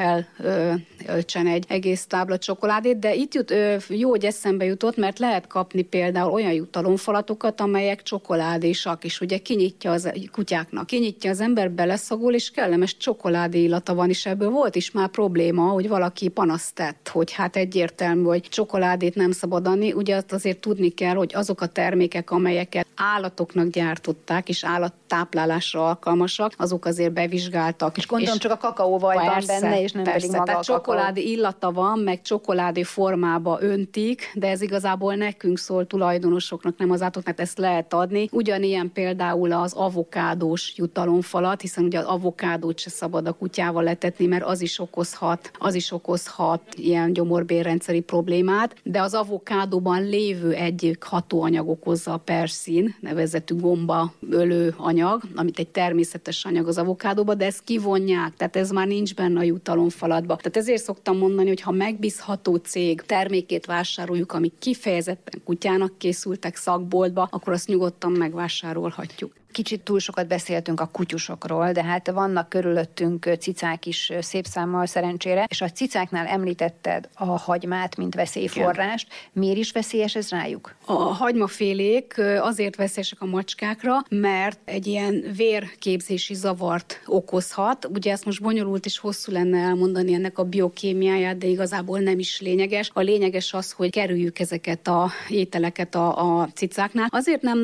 elcsen 1.06 1.48
egy 1.48 1.65
egész 1.67 2.06
tábla 2.06 2.38
csokoládét, 2.38 3.00
de 3.00 3.13
itt 3.15 3.34
jut, 3.34 3.51
ö, 3.51 3.75
jó, 3.89 4.10
hogy 4.10 4.25
eszembe 4.25 4.65
jutott, 4.65 4.98
mert 4.98 5.20
lehet 5.20 5.48
kapni 5.48 5.82
például 5.82 6.32
olyan 6.32 6.53
jutalomfalatokat, 6.53 7.62
amelyek 7.62 8.03
csokoládésak, 8.03 9.03
és 9.03 9.22
ugye 9.22 9.38
kinyitja 9.38 9.91
az 9.91 10.12
kutyáknak, 10.32 10.86
kinyitja 10.86 11.29
az 11.29 11.41
ember, 11.41 11.72
beleszagol, 11.72 12.34
és 12.34 12.51
kellemes 12.51 12.98
csokoládé 12.98 13.63
illata 13.63 13.96
van, 13.96 14.10
és 14.10 14.25
ebből 14.25 14.50
volt 14.50 14.75
is 14.75 14.91
már 14.91 15.10
probléma, 15.10 15.75
hogy 15.77 15.88
valaki 15.88 16.27
panaszt 16.27 16.74
tett, 16.74 17.10
hogy 17.13 17.31
hát 17.31 17.55
egyértelmű, 17.55 18.24
hogy 18.24 18.41
csokoládét 18.41 19.15
nem 19.15 19.31
szabad 19.31 19.67
adni, 19.67 19.93
ugye 19.93 20.15
azt 20.15 20.34
azért 20.34 20.60
tudni 20.60 20.89
kell, 20.89 21.15
hogy 21.15 21.31
azok 21.36 21.62
a 21.62 21.65
termékek, 21.65 22.31
amelyeket 22.31 22.88
állatoknak 22.96 23.67
gyártották, 23.67 24.50
és 24.50 24.63
állattáplálásra 24.63 25.88
alkalmasak, 25.88 26.53
azok 26.57 26.86
azért 26.86 27.13
bevizsgáltak. 27.13 27.98
És 27.98 28.07
gondolom 28.07 28.36
és 28.36 28.41
csak 28.41 28.51
a 28.51 28.57
kakaóvaj 28.57 29.15
van 29.15 29.43
benne, 29.48 29.81
és 29.81 29.91
nem 29.91 30.03
persze, 30.03 30.19
pedig 30.19 30.31
maga 30.31 30.43
tehát 30.43 30.62
a 30.62 30.63
csokoládé 30.63 31.22
illata 31.22 31.72
van, 31.72 32.00
meg 32.00 32.22
csokoládé 32.22 32.84
formába 32.84 33.57
öntik, 33.62 34.31
de 34.34 34.48
ez 34.50 34.62
igazából 34.62 35.15
nekünk 35.15 35.57
szól 35.57 35.88
tulajdonosoknak, 35.88 36.77
nem 36.77 36.91
az 36.91 37.01
állatoknak, 37.01 37.39
ezt 37.39 37.57
lehet 37.57 37.93
adni. 37.93 38.29
Ugyanilyen 38.31 38.91
például 38.93 39.51
az 39.51 39.74
avokádós 39.74 40.74
jutalomfalat, 40.75 41.62
hiszen 41.62 41.84
ugye 41.84 42.00
az 42.00 42.05
avokádót 42.05 42.79
se 42.79 42.89
szabad 42.89 43.27
a 43.27 43.31
kutyával 43.31 43.84
letetni, 43.84 44.25
mert 44.25 44.43
az 44.43 44.62
is 44.62 44.79
okozhat 44.79 45.51
az 45.68 45.76
is 45.76 45.92
okozhat 45.92 46.62
ilyen 46.76 47.14
gyomorbérrendszeri 47.14 48.00
problémát, 48.00 48.76
de 48.84 49.02
az 49.02 49.14
avokádóban 49.14 50.04
lévő 50.04 50.54
egyik 50.54 51.04
hatóanyag 51.04 51.70
okozza 51.70 52.14
a 52.14 52.18
perszin, 52.18 52.96
nevezetű 53.00 53.56
gomba 53.56 54.14
ölő 54.30 54.74
anyag, 54.78 55.22
amit 55.36 55.60
egy 55.60 55.68
természetes 55.68 56.46
anyag 56.46 56.68
az 56.68 56.78
avokádóban, 56.78 57.38
de 57.38 57.46
ezt 57.46 57.64
kivonják, 57.64 58.34
tehát 58.36 58.56
ez 58.56 58.70
már 58.72 58.88
nincs 58.88 59.16
benne 59.16 59.40
a 59.40 59.44
jutalomfalatba. 59.44 60.36
Tehát 60.36 60.58
ezért 60.58 60.84
szoktam 60.84 61.18
mondani, 61.18 61.48
hogy 61.48 61.62
ha 61.62 61.72
megbízható 61.72 62.56
cég 62.56 63.02
termékét 63.02 63.66
vásároljuk, 63.66 64.34
amik 64.34 64.54
kifejezetten 64.60 65.42
kutyának 65.44 65.98
készültek 65.98 66.56
szakboltba, 66.56 67.28
akkor 67.32 67.54
azt 67.54 67.68
nyugodtan 67.68 68.12
megvásárolhatjuk. 68.12 69.34
Kicsit 69.58 69.82
túl 69.82 70.00
sokat 70.00 70.28
beszéltünk 70.28 70.80
a 70.80 70.86
kutyusokról, 70.86 71.72
de 71.72 71.84
hát 71.84 72.12
vannak 72.12 72.50
körülöttünk 72.50 73.30
cicák 73.40 73.86
is 73.86 74.12
szép 74.22 74.46
számmal 74.46 74.86
szerencsére, 74.86 75.46
és 75.50 75.62
a 75.62 75.70
cicáknál 75.70 76.26
említetted 76.26 77.10
a 77.14 77.26
hagymát, 77.26 77.96
mint 77.96 78.16
veszélyforrást. 78.16 79.08
Miért 79.34 79.58
is 79.58 79.72
veszélyes 79.72 80.16
ez 80.16 80.30
rájuk? 80.30 80.76
A 80.86 80.94
hagymafélék 80.94 82.22
azért 82.40 82.76
veszélyesek 82.76 83.22
a 83.22 83.26
macskákra, 83.26 83.94
mert 84.10 84.60
egy 84.66 84.88
ilyen 84.88 85.24
vérképzési 85.36 86.34
zavart 86.34 87.02
okozhat. 87.06 87.86
Ugye 87.94 88.12
ezt 88.12 88.26
most 88.26 88.42
bonyolult 88.42 88.86
és 88.86 88.98
hosszú 88.98 89.32
lenne 89.32 89.60
elmondani 89.60 90.14
ennek 90.14 90.38
a 90.38 90.44
biokémiáját, 90.44 91.38
de 91.38 91.48
igazából 91.48 92.00
nem 92.00 92.20
is 92.20 92.42
lényeges. 92.42 92.90
A 92.94 93.02
lényeges 93.02 93.54
az, 93.54 93.72
hogy 93.72 93.90
kerüljük 93.90 94.40
ezeket 94.40 94.88
a 94.88 95.10
ételeket 95.30 95.96
a, 95.96 96.40
a 96.42 96.48
cicáknál. 96.54 97.08
Azért 97.10 97.42
nem 97.42 97.60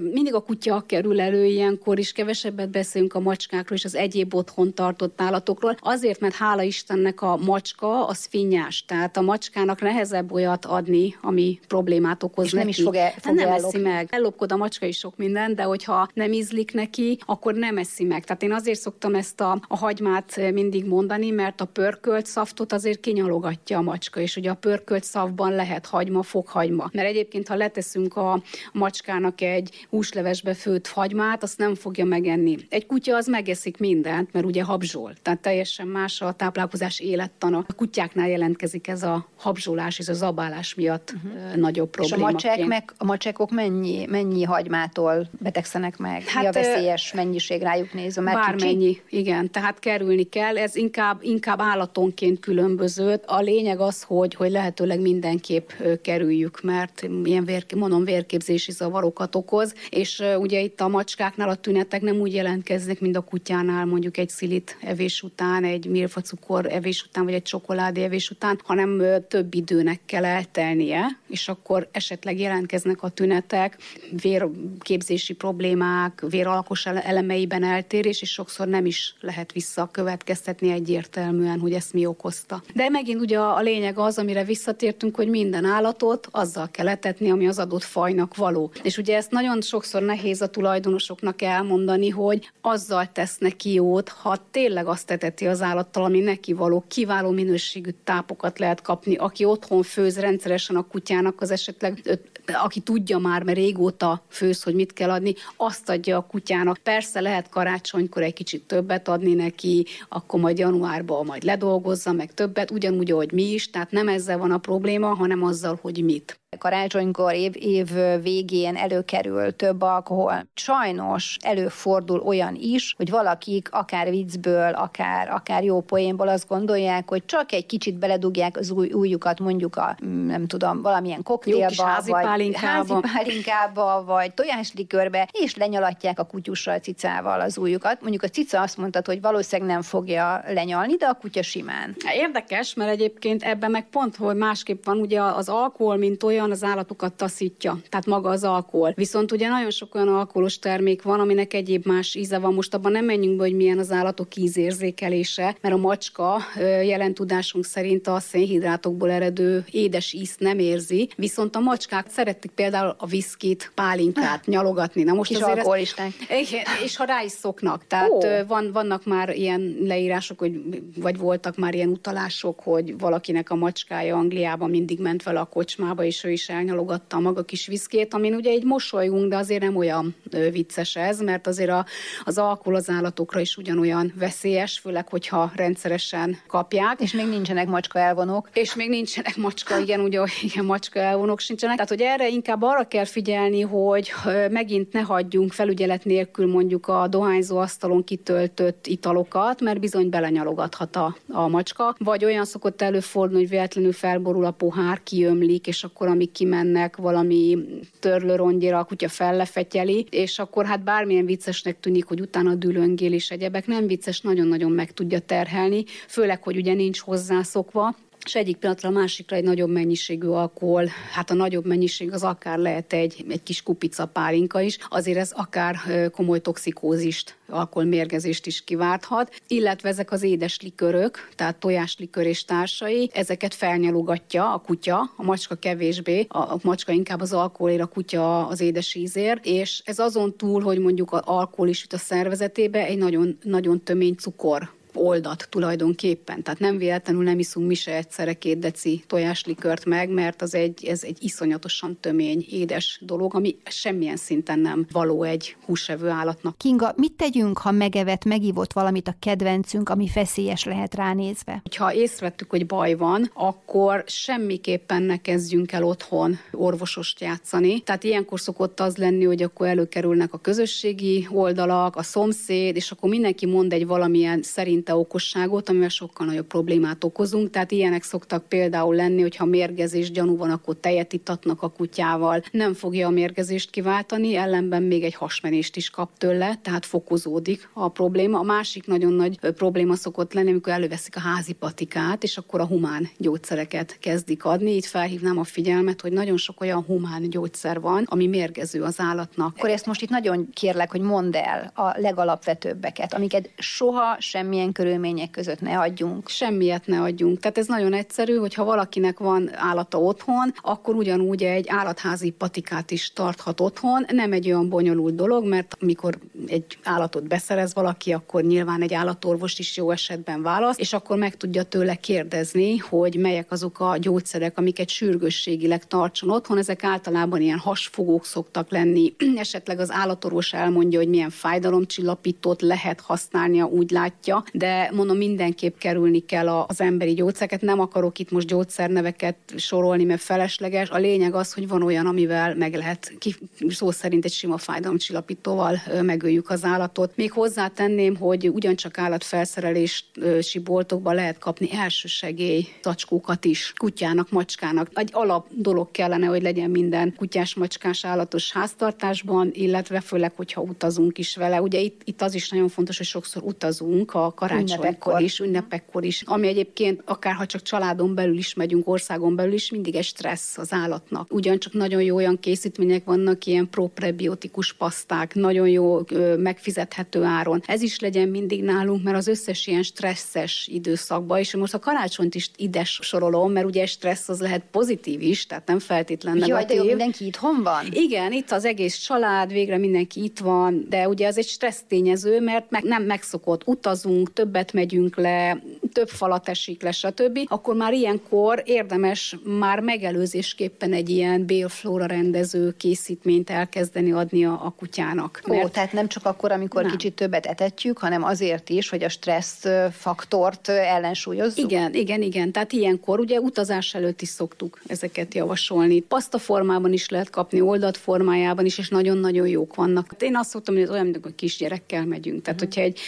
mindig 0.00 0.34
a 0.34 0.40
kutya 0.40 0.84
kerül 0.86 1.20
elő 1.30 1.44
ilyenkor 1.44 1.98
is, 1.98 2.12
kevesebbet 2.12 2.70
beszélünk 2.70 3.14
a 3.14 3.20
macskákról 3.20 3.78
és 3.78 3.84
az 3.84 3.94
egyéb 3.94 4.34
otthon 4.34 4.74
tartott 4.74 5.20
állatokról, 5.20 5.76
azért, 5.80 6.20
mert 6.20 6.34
hála 6.34 6.62
Istennek 6.62 7.22
a 7.22 7.36
macska 7.36 8.06
az 8.06 8.26
finnyás, 8.30 8.84
tehát 8.84 9.16
a 9.16 9.20
macskának 9.20 9.80
nehezebb 9.80 10.32
olyat 10.32 10.64
adni, 10.64 11.16
ami 11.22 11.60
problémát 11.68 12.22
okoz 12.22 12.44
és 12.44 12.52
neki. 12.52 12.64
nem 12.64 12.68
is 12.68 12.82
fog, 12.82 12.94
el, 12.94 13.10
fog 13.18 13.34
Nem 13.34 13.52
eszi 13.52 13.78
meg. 13.78 14.08
Ellopkod 14.10 14.52
a 14.52 14.56
macska 14.56 14.86
is 14.86 14.98
sok 14.98 15.16
minden, 15.16 15.54
de 15.54 15.62
hogyha 15.62 16.08
nem 16.14 16.32
ízlik 16.32 16.72
neki, 16.72 17.18
akkor 17.26 17.54
nem 17.54 17.76
eszi 17.76 18.04
meg. 18.04 18.24
Tehát 18.24 18.42
én 18.42 18.52
azért 18.52 18.80
szoktam 18.80 19.14
ezt 19.14 19.40
a, 19.40 19.60
a 19.68 19.76
hagymát 19.76 20.52
mindig 20.52 20.84
mondani, 20.84 21.30
mert 21.30 21.60
a 21.60 21.64
pörkölt 21.64 22.26
szaftot 22.26 22.72
azért 22.72 23.00
kinyalogatja 23.00 23.78
a 23.78 23.82
macska, 23.82 24.20
és 24.20 24.36
ugye 24.36 24.50
a 24.50 24.54
pörkölt 24.54 25.04
szavban 25.04 25.54
lehet 25.54 25.86
hagyma, 25.86 26.22
fokhagyma. 26.22 26.90
Mert 26.92 27.08
egyébként, 27.08 27.48
ha 27.48 27.54
leteszünk 27.54 28.16
a 28.16 28.42
macskának 28.72 29.40
egy 29.40 29.86
húslevesbe 29.90 30.54
főtt 30.54 30.86
hagymát, 30.86 31.18
azt 31.40 31.58
nem 31.58 31.74
fogja 31.74 32.04
megenni. 32.04 32.56
Egy 32.68 32.86
kutya 32.86 33.16
az 33.16 33.26
megeszik 33.26 33.78
mindent, 33.78 34.32
mert 34.32 34.46
ugye 34.46 34.62
habzsol, 34.62 35.12
tehát 35.22 35.40
teljesen 35.40 35.86
más 35.86 36.20
a 36.20 36.32
táplálkozás 36.32 37.00
élettana. 37.00 37.64
A 37.68 37.72
kutyáknál 37.72 38.28
jelentkezik 38.28 38.88
ez 38.88 39.02
a 39.02 39.28
habzsolás 39.36 39.98
és 39.98 40.08
a 40.08 40.12
zabálás 40.12 40.74
miatt 40.74 41.14
uh-huh. 41.16 41.56
nagyobb 41.56 41.90
probléma. 41.90 42.16
És 42.16 42.22
a 42.22 42.32
macsek 42.32 42.66
meg, 42.66 42.92
a 42.96 43.04
macsekok 43.04 43.50
mennyi, 43.50 44.06
mennyi 44.06 44.42
hagymától 44.42 45.28
betegszenek 45.38 45.96
meg? 45.96 46.22
Hát, 46.22 46.42
Mi 46.42 46.48
a 46.48 46.52
veszélyes 46.52 47.12
mennyiség 47.12 47.62
rájuk 47.62 47.92
nézve? 47.92 48.20
Mert 48.22 48.36
bármennyi, 48.36 48.92
kicsi? 48.92 49.02
igen. 49.08 49.50
Tehát 49.50 49.78
kerülni 49.78 50.22
kell. 50.22 50.58
Ez 50.58 50.76
inkább, 50.76 51.18
inkább 51.22 51.60
állatonként 51.60 52.40
különböző. 52.40 53.20
A 53.26 53.40
lényeg 53.40 53.80
az, 53.80 54.02
hogy, 54.02 54.34
hogy 54.34 54.50
lehetőleg 54.50 55.00
mindenképp 55.00 55.70
kerüljük, 56.02 56.60
mert 56.62 57.08
ilyen 57.24 57.44
vér, 57.44 57.64
mondom, 57.76 58.04
vérképzési 58.04 58.72
zavarokat 58.72 59.34
okoz, 59.34 59.74
és 59.90 60.22
ugye 60.38 60.60
itt 60.60 60.80
a 60.80 60.88
macskáknál 61.00 61.48
a 61.48 61.54
tünetek 61.54 62.00
nem 62.00 62.16
úgy 62.16 62.34
jelentkeznek, 62.34 63.00
mint 63.00 63.16
a 63.16 63.20
kutyánál, 63.20 63.84
mondjuk 63.84 64.16
egy 64.16 64.28
szilit 64.28 64.76
evés 64.80 65.22
után, 65.22 65.64
egy 65.64 65.86
milfacukor 65.86 66.66
evés 66.72 67.04
után, 67.08 67.24
vagy 67.24 67.34
egy 67.34 67.42
csokoládé 67.42 68.02
evés 68.02 68.30
után, 68.30 68.60
hanem 68.64 69.02
több 69.28 69.54
időnek 69.54 70.00
kell 70.06 70.24
eltelnie, 70.24 71.06
és 71.28 71.48
akkor 71.48 71.88
esetleg 71.92 72.38
jelentkeznek 72.38 73.02
a 73.02 73.08
tünetek, 73.08 73.76
vérképzési 74.22 75.34
problémák, 75.34 76.24
véralkos 76.28 76.86
elemeiben 76.86 77.64
eltérés, 77.64 78.22
és 78.22 78.30
sokszor 78.30 78.66
nem 78.68 78.86
is 78.86 79.14
lehet 79.20 79.52
visszakövetkeztetni 79.52 80.70
egyértelműen, 80.70 81.58
hogy 81.58 81.72
ezt 81.72 81.92
mi 81.92 82.06
okozta. 82.06 82.62
De 82.74 82.88
megint 82.88 83.20
ugye 83.20 83.38
a 83.38 83.60
lényeg 83.60 83.98
az, 83.98 84.18
amire 84.18 84.44
visszatértünk, 84.44 85.16
hogy 85.16 85.28
minden 85.28 85.64
állatot 85.64 86.28
azzal 86.30 86.68
kell 86.70 86.88
etetni, 86.88 87.30
ami 87.30 87.46
az 87.46 87.58
adott 87.58 87.84
fajnak 87.84 88.36
való. 88.36 88.72
És 88.82 88.98
ugye 88.98 89.16
ezt 89.16 89.30
nagyon 89.30 89.60
sokszor 89.60 90.02
nehéz 90.02 90.40
a 90.40 90.50
tulajdonosoknak 90.90 91.42
elmondani, 91.42 92.08
hogy 92.08 92.50
azzal 92.60 93.12
tesz 93.12 93.38
neki 93.38 93.72
jót, 93.72 94.08
ha 94.08 94.38
tényleg 94.50 94.86
azt 94.86 95.10
eteti 95.10 95.46
az 95.46 95.62
állattal, 95.62 96.04
ami 96.04 96.20
neki 96.20 96.52
való, 96.52 96.84
kiváló 96.88 97.30
minőségű 97.30 97.90
tápokat 98.04 98.58
lehet 98.58 98.82
kapni, 98.82 99.14
aki 99.14 99.44
otthon 99.44 99.82
főz 99.82 100.18
rendszeresen 100.18 100.76
a 100.76 100.86
kutyának, 100.86 101.40
az 101.40 101.50
esetleg 101.50 102.20
aki 102.46 102.80
tudja 102.80 103.18
már, 103.18 103.42
mert 103.42 103.58
régóta 103.58 104.24
főz, 104.28 104.62
hogy 104.62 104.74
mit 104.74 104.92
kell 104.92 105.10
adni, 105.10 105.34
azt 105.56 105.88
adja 105.88 106.16
a 106.16 106.26
kutyának. 106.26 106.78
Persze 106.78 107.20
lehet 107.20 107.48
karácsonykor 107.48 108.22
egy 108.22 108.32
kicsit 108.32 108.62
többet 108.62 109.08
adni 109.08 109.34
neki, 109.34 109.86
akkor 110.08 110.40
majd 110.40 110.58
januárban 110.58 111.26
majd 111.26 111.42
ledolgozza 111.42 112.12
meg 112.12 112.34
többet, 112.34 112.70
ugyanúgy, 112.70 113.10
ahogy 113.10 113.32
mi 113.32 113.52
is, 113.52 113.70
tehát 113.70 113.90
nem 113.90 114.08
ezzel 114.08 114.38
van 114.38 114.50
a 114.50 114.58
probléma, 114.58 115.14
hanem 115.14 115.42
azzal, 115.42 115.78
hogy 115.82 116.04
mit 116.04 116.39
karácsonykor, 116.58 117.34
év, 117.34 117.52
év 117.54 117.90
végén 118.22 118.76
előkerül 118.76 119.56
több 119.56 119.82
alkohol. 119.82 120.46
Sajnos 120.54 121.36
előfordul 121.40 122.20
olyan 122.20 122.54
is, 122.60 122.94
hogy 122.96 123.10
valakik 123.10 123.68
akár 123.72 124.10
viccből, 124.10 124.72
akár, 124.72 125.30
akár 125.30 125.64
jó 125.64 125.80
poénból 125.80 126.28
azt 126.28 126.48
gondolják, 126.48 127.08
hogy 127.08 127.24
csak 127.24 127.52
egy 127.52 127.66
kicsit 127.66 127.98
beledugják 127.98 128.56
az 128.56 128.70
új, 128.70 128.92
újjukat 128.92 129.40
mondjuk 129.40 129.76
a, 129.76 129.96
nem 130.26 130.46
tudom, 130.46 130.82
valamilyen 130.82 131.22
koktélba, 131.22 131.84
házi 131.84 132.10
vagy 132.10 132.24
pálinkába. 132.24 132.94
házi 132.94 133.12
pálinkába, 133.12 134.04
vagy 134.04 134.34
tojáslikörbe, 134.34 135.28
és 135.32 135.56
lenyalatják 135.56 136.18
a 136.18 136.24
kutyussal, 136.24 136.78
cicával 136.78 137.40
az 137.40 137.58
újjukat. 137.58 138.00
Mondjuk 138.00 138.22
a 138.22 138.28
cica 138.28 138.60
azt 138.60 138.76
mondta, 138.76 139.00
hogy 139.04 139.20
valószínűleg 139.20 139.72
nem 139.72 139.82
fogja 139.82 140.42
lenyalni, 140.46 140.94
de 140.94 141.06
a 141.06 141.14
kutya 141.14 141.42
simán. 141.42 141.96
Érdekes, 142.14 142.74
mert 142.74 142.90
egyébként 142.90 143.42
ebben 143.42 143.70
meg 143.70 143.88
pont, 143.88 144.16
hogy 144.16 144.36
másképp 144.36 144.84
van, 144.84 144.98
ugye 144.98 145.22
az 145.22 145.48
alkohol, 145.48 145.96
mint 145.96 146.22
olyan, 146.22 146.38
olyan 146.40 146.52
az 146.52 146.64
állatokat 146.64 147.12
taszítja, 147.12 147.78
tehát 147.88 148.06
maga 148.06 148.28
az 148.28 148.44
alkohol. 148.44 148.92
Viszont 148.96 149.32
ugye 149.32 149.48
nagyon 149.48 149.70
sok 149.70 149.94
olyan 149.94 150.08
alkoholos 150.08 150.58
termék 150.58 151.02
van, 151.02 151.20
aminek 151.20 151.54
egyéb 151.54 151.86
más 151.86 152.14
íze 152.14 152.38
van. 152.38 152.54
Most 152.54 152.74
abban 152.74 152.92
nem 152.92 153.04
menjünk 153.04 153.36
be, 153.36 153.42
hogy 153.42 153.56
milyen 153.56 153.78
az 153.78 153.90
állatok 153.90 154.36
ízérzékelése, 154.36 155.56
mert 155.60 155.74
a 155.74 155.78
macska 155.78 156.38
jelen 156.84 157.14
tudásunk 157.14 157.64
szerint 157.64 158.06
a 158.06 158.20
szénhidrátokból 158.20 159.10
eredő 159.10 159.64
édes 159.70 160.12
ízt 160.12 160.40
nem 160.40 160.58
érzi, 160.58 161.08
viszont 161.16 161.56
a 161.56 161.60
macskák 161.60 162.06
szeretik 162.10 162.50
például 162.50 162.94
a 162.98 163.06
viszkit, 163.06 163.72
pálinkát 163.74 164.46
nyalogatni. 164.46 165.02
Na 165.02 165.12
most 165.12 165.30
Kis 165.30 165.40
azért 165.40 165.56
alkoholisták. 165.56 166.12
Ez, 166.28 166.48
és 166.84 166.96
ha 166.96 167.04
rá 167.04 167.22
is 167.22 167.32
szoknak. 167.32 167.86
Tehát 167.86 168.10
oh. 168.10 168.46
van, 168.46 168.72
vannak 168.72 169.04
már 169.04 169.36
ilyen 169.36 169.76
leírások, 169.80 170.38
hogy, 170.38 170.60
vagy 170.96 171.18
voltak 171.18 171.56
már 171.56 171.74
ilyen 171.74 171.88
utalások, 171.88 172.60
hogy 172.60 172.98
valakinek 172.98 173.50
a 173.50 173.54
macskája 173.54 174.16
Angliában 174.16 174.70
mindig 174.70 175.00
ment 175.00 175.22
vele 175.22 175.40
a 175.40 175.44
kocsmába, 175.44 176.04
és 176.04 176.24
ő 176.24 176.29
is 176.30 176.48
elnyalogatta 176.48 177.16
a 177.16 177.20
maga 177.20 177.42
kis 177.42 177.66
viszkét, 177.66 178.14
amin 178.14 178.34
ugye 178.34 178.50
egy 178.50 178.64
mosolyunk, 178.64 179.30
de 179.30 179.36
azért 179.36 179.62
nem 179.62 179.76
olyan 179.76 180.14
vicces 180.50 180.96
ez, 180.96 181.20
mert 181.20 181.46
azért 181.46 181.70
a, 181.70 181.86
az 182.24 182.38
alkohol 182.38 182.74
az 182.74 182.90
állatokra 182.90 183.40
is 183.40 183.56
ugyanolyan 183.56 184.12
veszélyes, 184.18 184.78
főleg, 184.78 185.08
hogyha 185.08 185.52
rendszeresen 185.54 186.38
kapják. 186.46 187.00
És 187.00 187.12
még 187.12 187.26
nincsenek 187.26 187.68
macska 187.68 187.98
elvonók. 187.98 188.48
És 188.52 188.74
még 188.74 188.88
nincsenek 188.88 189.36
macska, 189.36 189.78
igen, 189.78 190.00
ugye 190.00 190.20
igen, 190.42 190.64
macska 190.64 190.98
elvonók 191.00 191.40
sincsenek. 191.40 191.74
Tehát, 191.74 191.90
hogy 191.90 192.00
erre 192.00 192.28
inkább 192.28 192.62
arra 192.62 192.88
kell 192.88 193.04
figyelni, 193.04 193.60
hogy 193.60 194.12
megint 194.50 194.92
ne 194.92 195.00
hagyjunk 195.00 195.52
felügyelet 195.52 196.04
nélkül 196.04 196.46
mondjuk 196.46 196.88
a 196.88 197.08
dohányzó 197.08 197.58
asztalon 197.58 198.04
kitöltött 198.04 198.86
italokat, 198.86 199.60
mert 199.60 199.80
bizony 199.80 200.08
belenyalogathat 200.08 200.96
a, 200.96 201.16
a 201.28 201.48
macska. 201.48 201.94
Vagy 201.98 202.24
olyan 202.24 202.44
szokott 202.44 202.82
előfordulni, 202.82 203.42
hogy 203.42 203.50
véletlenül 203.50 203.92
felborul 203.92 204.44
a 204.44 204.50
pohár, 204.50 205.02
kiömlik, 205.02 205.66
és 205.66 205.84
akkor 205.84 206.08
amik 206.20 206.32
kimennek, 206.32 206.96
valami 206.96 207.58
törlőrongyira 207.98 208.78
a 208.78 208.84
kutya 208.84 209.08
fellefetyeli, 209.08 210.06
és 210.10 210.38
akkor 210.38 210.66
hát 210.66 210.84
bármilyen 210.84 211.26
viccesnek 211.26 211.80
tűnik, 211.80 212.04
hogy 212.04 212.20
utána 212.20 212.54
dülöngél 212.54 213.12
és 213.12 213.30
egyebek, 213.30 213.66
nem 213.66 213.86
vicces, 213.86 214.20
nagyon-nagyon 214.20 214.70
meg 214.70 214.92
tudja 214.92 215.18
terhelni, 215.18 215.84
főleg, 216.08 216.42
hogy 216.42 216.56
ugye 216.56 216.74
nincs 216.74 217.00
hozzászokva, 217.00 217.96
és 218.24 218.34
egyik 218.34 218.56
pillanatra 218.56 218.88
a 218.88 218.92
másikra 218.92 219.36
egy 219.36 219.44
nagyobb 219.44 219.70
mennyiségű 219.70 220.26
alkohol, 220.26 220.86
hát 221.12 221.30
a 221.30 221.34
nagyobb 221.34 221.66
mennyiség 221.66 222.12
az 222.12 222.22
akár 222.22 222.58
lehet 222.58 222.92
egy, 222.92 223.24
egy 223.28 223.42
kis 223.42 223.62
kupica 223.62 224.06
pálinka 224.06 224.60
is, 224.60 224.78
azért 224.88 225.18
ez 225.18 225.32
akár 225.34 225.76
komoly 226.10 226.40
toxikózist, 226.40 227.36
alkoholmérgezést 227.48 228.46
is 228.46 228.64
kiválthat, 228.64 229.40
illetve 229.46 229.88
ezek 229.88 230.12
az 230.12 230.22
édes 230.22 230.60
likörök, 230.60 231.28
tehát 231.34 231.56
tojáslikör 231.56 232.26
és 232.26 232.44
társai, 232.44 233.10
ezeket 233.12 233.54
felnyalogatja 233.54 234.52
a 234.52 234.58
kutya, 234.58 235.12
a 235.16 235.22
macska 235.22 235.54
kevésbé, 235.54 236.26
a 236.28 236.56
macska 236.62 236.92
inkább 236.92 237.20
az 237.20 237.32
alkoholér, 237.32 237.80
a 237.80 237.86
kutya 237.86 238.46
az 238.46 238.60
édes 238.60 238.94
ízér, 238.94 239.40
és 239.42 239.82
ez 239.84 239.98
azon 239.98 240.36
túl, 240.36 240.62
hogy 240.62 240.78
mondjuk 240.78 241.12
az 241.12 241.20
alkohol 241.24 241.68
is 241.68 241.80
jut 241.80 241.92
a 241.92 241.98
szervezetébe, 241.98 242.84
egy 242.84 242.98
nagyon, 242.98 243.38
nagyon 243.42 243.82
tömény 243.82 244.14
cukor 244.14 244.78
oldat 244.94 245.46
tulajdonképpen. 245.50 246.42
Tehát 246.42 246.60
nem 246.60 246.78
véletlenül 246.78 247.22
nem 247.22 247.38
iszunk 247.38 247.66
mi 247.66 247.74
se 247.74 247.94
egyszerre 247.94 248.32
két 248.32 248.58
deci 248.58 249.04
tojáslikört 249.06 249.84
meg, 249.84 250.08
mert 250.08 250.42
az 250.42 250.54
egy, 250.54 250.84
ez 250.84 251.04
egy 251.04 251.16
iszonyatosan 251.20 251.98
tömény, 252.00 252.46
édes 252.50 253.00
dolog, 253.02 253.34
ami 253.34 253.56
semmilyen 253.64 254.16
szinten 254.16 254.58
nem 254.58 254.86
való 254.92 255.22
egy 255.22 255.56
húsevő 255.64 256.08
állatnak. 256.08 256.58
Kinga, 256.58 256.92
mit 256.96 257.12
tegyünk, 257.12 257.58
ha 257.58 257.70
megevett, 257.70 258.24
megívott 258.24 258.72
valamit 258.72 259.08
a 259.08 259.14
kedvencünk, 259.18 259.88
ami 259.88 260.08
feszélyes 260.08 260.64
lehet 260.64 260.94
ránézve? 260.94 261.62
Ha 261.76 261.94
észrevettük, 261.94 262.50
hogy 262.50 262.66
baj 262.66 262.94
van, 262.94 263.30
akkor 263.34 264.04
semmiképpen 264.06 265.02
ne 265.02 265.16
kezdjünk 265.16 265.72
el 265.72 265.84
otthon 265.84 266.38
orvosost 266.52 267.20
játszani. 267.20 267.80
Tehát 267.80 268.04
ilyenkor 268.04 268.40
szokott 268.40 268.80
az 268.80 268.96
lenni, 268.96 269.24
hogy 269.24 269.42
akkor 269.42 269.66
előkerülnek 269.66 270.32
a 270.32 270.38
közösségi 270.38 271.28
oldalak, 271.30 271.96
a 271.96 272.02
szomszéd, 272.02 272.76
és 272.76 272.90
akkor 272.90 273.10
mindenki 273.10 273.46
mond 273.46 273.72
egy 273.72 273.86
valamilyen 273.86 274.42
szerinte 274.80 275.08
okosságot, 275.08 275.68
amivel 275.68 275.88
sokkal 275.88 276.26
nagyobb 276.26 276.46
problémát 276.46 277.04
okozunk. 277.04 277.50
Tehát 277.50 277.70
ilyenek 277.70 278.02
szoktak 278.02 278.48
például 278.48 278.94
lenni, 278.94 279.20
hogyha 279.20 279.44
mérgezés 279.44 280.10
gyanú 280.10 280.36
van, 280.36 280.50
akkor 280.50 280.76
tejet 280.80 281.12
itatnak 281.12 281.62
a 281.62 281.68
kutyával. 281.68 282.42
Nem 282.52 282.74
fogja 282.74 283.06
a 283.06 283.10
mérgezést 283.10 283.70
kiváltani, 283.70 284.36
ellenben 284.36 284.82
még 284.82 285.02
egy 285.02 285.14
hasmenést 285.14 285.76
is 285.76 285.90
kap 285.90 286.18
tőle, 286.18 286.58
tehát 286.62 286.86
fokozódik 286.86 287.68
a 287.72 287.88
probléma. 287.88 288.38
A 288.38 288.42
másik 288.42 288.86
nagyon 288.86 289.12
nagy 289.12 289.38
probléma 289.38 289.94
szokott 289.94 290.32
lenni, 290.32 290.50
amikor 290.50 290.72
előveszik 290.72 291.16
a 291.16 291.20
házi 291.20 291.52
patikát, 291.52 292.22
és 292.22 292.36
akkor 292.36 292.60
a 292.60 292.66
humán 292.66 293.08
gyógyszereket 293.16 293.98
kezdik 293.98 294.44
adni. 294.44 294.74
Itt 294.74 294.84
felhívnám 294.84 295.38
a 295.38 295.44
figyelmet, 295.44 296.00
hogy 296.00 296.12
nagyon 296.12 296.36
sok 296.36 296.60
olyan 296.60 296.82
humán 296.82 297.30
gyógyszer 297.30 297.80
van, 297.80 298.04
ami 298.08 298.26
mérgező 298.26 298.82
az 298.82 299.00
állatnak. 299.00 299.54
Akkor 299.56 299.70
ezt 299.70 299.86
most 299.86 300.02
itt 300.02 300.08
nagyon 300.08 300.48
kérlek, 300.52 300.90
hogy 300.90 301.00
mondd 301.00 301.36
el 301.36 301.72
a 301.74 302.00
legalapvetőbbeket, 302.00 303.14
amiket 303.14 303.50
soha 303.58 304.16
semmilyen 304.18 304.69
körülmények 304.72 305.30
között 305.30 305.60
ne 305.60 305.78
adjunk. 305.78 306.28
Semmiet 306.28 306.86
ne 306.86 307.00
adjunk. 307.00 307.40
Tehát 307.40 307.58
ez 307.58 307.66
nagyon 307.66 307.92
egyszerű, 307.92 308.36
hogy 308.36 308.54
ha 308.54 308.64
valakinek 308.64 309.18
van 309.18 309.50
állata 309.54 310.00
otthon, 310.00 310.54
akkor 310.60 310.94
ugyanúgy 310.94 311.42
egy 311.42 311.66
állatházi 311.68 312.30
patikát 312.30 312.90
is 312.90 313.12
tarthat 313.12 313.60
otthon. 313.60 314.06
Nem 314.12 314.32
egy 314.32 314.46
olyan 314.46 314.68
bonyolult 314.68 315.14
dolog, 315.14 315.44
mert 315.44 315.76
amikor 315.80 316.18
egy 316.46 316.78
állatot 316.82 317.28
beszerez 317.28 317.74
valaki, 317.74 318.12
akkor 318.12 318.42
nyilván 318.42 318.82
egy 318.82 318.94
állatorvost 318.94 319.58
is 319.58 319.76
jó 319.76 319.90
esetben 319.90 320.42
választ, 320.42 320.80
és 320.80 320.92
akkor 320.92 321.16
meg 321.18 321.36
tudja 321.36 321.62
tőle 321.62 321.94
kérdezni, 321.94 322.76
hogy 322.76 323.16
melyek 323.16 323.50
azok 323.50 323.80
a 323.80 323.96
gyógyszerek, 323.96 324.58
amiket 324.58 324.88
sürgősségileg 324.88 325.86
tartson 325.86 326.30
otthon. 326.30 326.58
Ezek 326.58 326.84
általában 326.84 327.40
ilyen 327.40 327.58
hasfogók 327.58 328.24
szoktak 328.24 328.70
lenni. 328.70 329.14
Esetleg 329.36 329.78
az 329.78 329.90
állatorvos 329.90 330.52
elmondja, 330.52 330.98
hogy 330.98 331.08
milyen 331.08 331.30
fájdalomcsillapítót 331.30 332.62
lehet 332.62 333.00
használnia, 333.00 333.64
úgy 333.64 333.90
látja, 333.90 334.44
de 334.60 334.90
mondom, 334.92 335.16
mindenképp 335.16 335.78
kerülni 335.78 336.24
kell 336.24 336.48
az 336.48 336.80
emberi 336.80 337.14
gyógyszereket. 337.14 337.60
Nem 337.60 337.80
akarok 337.80 338.18
itt 338.18 338.30
most 338.30 338.46
gyógyszerneveket 338.46 339.36
sorolni, 339.56 340.04
mert 340.04 340.20
felesleges. 340.20 340.88
A 340.88 340.98
lényeg 340.98 341.34
az, 341.34 341.52
hogy 341.52 341.68
van 341.68 341.82
olyan, 341.82 342.06
amivel 342.06 342.54
meg 342.54 342.74
lehet 342.74 343.12
ki, 343.18 343.34
szó 343.68 343.90
szerint 343.90 344.24
egy 344.24 344.32
sima 344.32 344.58
fájdalomcsillapítóval 344.58 345.80
megöljük 346.02 346.50
az 346.50 346.64
állatot. 346.64 347.16
Még 347.16 347.32
hozzátenném, 347.32 348.16
hogy 348.16 348.48
ugyancsak 348.48 348.98
állatfelszerelési 348.98 350.58
boltokban 350.64 351.14
lehet 351.14 351.38
kapni 351.38 351.68
elsősegély 351.72 352.66
zacskókat 352.82 353.44
is 353.44 353.72
kutyának, 353.76 354.30
macskának. 354.30 354.88
Egy 354.94 355.10
alap 355.12 355.46
dolog 355.50 355.90
kellene, 355.90 356.26
hogy 356.26 356.42
legyen 356.42 356.70
minden 356.70 357.14
kutyás, 357.16 357.54
macskás 357.54 358.04
állatos 358.04 358.52
háztartásban, 358.52 359.50
illetve 359.52 360.00
főleg, 360.00 360.32
hogyha 360.36 360.60
utazunk 360.60 361.18
is 361.18 361.36
vele. 361.36 361.62
Ugye 361.62 361.78
itt, 361.78 362.00
itt 362.04 362.22
az 362.22 362.34
is 362.34 362.48
nagyon 362.48 362.68
fontos, 362.68 362.96
hogy 362.96 363.06
sokszor 363.06 363.42
utazunk 363.42 364.14
a 364.14 364.30
karácsonykor 364.50 365.20
is, 365.20 365.38
ünnepekkor 365.38 366.04
is, 366.04 366.22
ami 366.26 366.46
egyébként 366.46 367.02
akár 367.04 367.34
ha 367.34 367.46
csak 367.46 367.62
családon 367.62 368.14
belül 368.14 368.36
is 368.36 368.54
megyünk, 368.54 368.88
országon 368.88 369.36
belül 369.36 369.52
is, 369.52 369.70
mindig 369.70 369.94
egy 369.94 370.04
stressz 370.04 370.58
az 370.58 370.72
állatnak. 370.72 371.32
Ugyancsak 371.32 371.72
nagyon 371.72 372.02
jó 372.02 372.16
olyan 372.16 372.40
készítmények 372.40 373.04
vannak, 373.04 373.46
ilyen 373.46 373.70
proprebiotikus 373.70 374.72
paszták, 374.72 375.34
nagyon 375.34 375.68
jó 375.68 376.00
megfizethető 376.36 377.22
áron. 377.22 377.62
Ez 377.66 377.82
is 377.82 378.00
legyen 378.00 378.28
mindig 378.28 378.62
nálunk, 378.62 379.02
mert 379.02 379.16
az 379.16 379.26
összes 379.26 379.66
ilyen 379.66 379.82
stresszes 379.82 380.68
időszakban, 380.72 381.38
és 381.38 381.54
most 381.54 381.74
a 381.74 381.78
karácsonyt 381.78 382.34
is 382.34 382.50
ide 382.56 382.84
sorolom, 382.84 383.52
mert 383.52 383.66
ugye 383.66 383.86
stressz 383.86 384.28
az 384.28 384.40
lehet 384.40 384.62
pozitív 384.70 385.22
is, 385.22 385.46
tehát 385.46 385.66
nem 385.66 385.78
feltétlen 385.78 386.32
negatív. 386.32 386.54
Jaj, 386.54 386.64
de 386.64 386.74
jó, 386.74 386.84
mindenki 386.84 387.26
itthon 387.26 387.62
van? 387.62 387.86
Igen, 387.90 388.32
itt 388.32 388.50
az 388.50 388.64
egész 388.64 388.96
család, 388.96 389.52
végre 389.52 389.78
mindenki 389.78 390.22
itt 390.22 390.38
van, 390.38 390.86
de 390.88 391.08
ugye 391.08 391.26
ez 391.26 391.38
egy 391.38 391.46
stressz 391.48 391.82
tényező, 391.88 392.40
mert 392.40 392.70
meg, 392.70 392.82
nem 392.82 393.02
megszokott, 393.02 393.62
utazunk, 393.66 394.32
többet 394.40 394.72
megyünk 394.72 395.16
le, 395.16 395.62
több 395.92 396.08
falat 396.08 396.48
esik 396.48 396.82
le, 396.82 396.90
stb., 396.90 397.38
akkor 397.44 397.76
már 397.76 397.92
ilyenkor 397.92 398.62
érdemes 398.66 399.36
már 399.44 399.80
megelőzésképpen 399.80 400.92
egy 400.92 401.08
ilyen 401.08 401.46
bélflóra 401.46 402.06
rendező 402.06 402.74
készítményt 402.76 403.50
elkezdeni 403.50 404.12
adni 404.12 404.44
a, 404.44 404.52
a 404.52 404.74
kutyának. 404.78 405.40
Mert... 405.46 405.64
Ó, 405.64 405.68
tehát 405.68 405.92
nem 405.92 406.08
csak 406.08 406.26
akkor, 406.26 406.52
amikor 406.52 406.82
nem. 406.82 406.90
kicsit 406.90 407.14
többet 407.14 407.46
etetjük, 407.46 407.98
hanem 407.98 408.22
azért 408.24 408.68
is, 408.68 408.88
hogy 408.88 409.02
a 409.02 409.08
stressz 409.08 409.66
faktort 409.92 410.68
ellensúlyozzuk? 410.68 411.70
Igen, 411.70 411.94
igen, 411.94 412.22
igen. 412.22 412.52
Tehát 412.52 412.72
ilyenkor 412.72 413.20
ugye 413.20 413.40
utazás 413.40 413.94
előtt 413.94 414.22
is 414.22 414.28
szoktuk 414.28 414.80
ezeket 414.86 415.34
javasolni. 415.34 416.00
Paszta 416.00 416.38
formában 416.38 416.92
is 416.92 417.08
lehet 417.08 417.30
kapni, 417.30 417.60
oldat 417.60 417.96
formájában 417.96 418.64
is, 418.64 418.78
és 418.78 418.88
nagyon-nagyon 418.88 419.46
jók 419.46 419.74
vannak. 419.74 420.14
Én 420.18 420.36
azt 420.36 420.50
szoktam, 420.50 420.74
hogy 420.74 420.88
olyan, 420.88 421.04
mint 421.04 421.26
a 421.26 421.30
kisgyerekkel 421.36 422.04
megyünk. 422.04 422.42
Tehát, 422.42 422.62
uh-huh. 422.62 422.74
hogyha 422.74 422.80
egy 422.80 423.00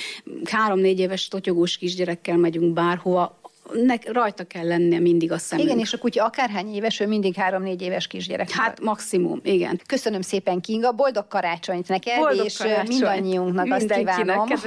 három-négy 0.51 0.99
éves 0.99 1.29
totyogós 1.29 1.77
kisgyerekkel 1.77 2.37
megyünk 2.37 2.72
bárhova, 2.73 3.41
ne, 3.73 3.95
rajta 4.05 4.45
kell 4.45 4.67
lennie 4.67 4.99
mindig 4.99 5.33
a 5.33 5.39
szemünk. 5.39 5.69
Igen, 5.69 5.79
és 5.79 5.93
a 5.93 5.99
kutya 5.99 6.25
akárhány 6.25 6.75
éves, 6.75 7.01
ő 7.01 7.07
mindig 7.07 7.35
három-négy 7.35 7.83
éves 7.83 8.07
kisgyerek. 8.07 8.51
Hát 8.51 8.81
maximum, 8.81 9.41
igen. 9.43 9.81
Köszönöm 9.87 10.21
szépen, 10.21 10.61
Kinga, 10.61 10.93
boldog 10.93 11.29
karácsonyt 11.29 11.89
neked, 11.89 12.19
boldog 12.19 12.45
és 12.45 12.57
karácsony. 12.57 12.87
mindannyiunknak 12.87 13.71
azt 13.71 13.93
kívánom, 13.93 14.49
hogy 14.49 14.59